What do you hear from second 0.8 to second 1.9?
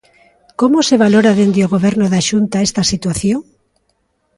se valora dende o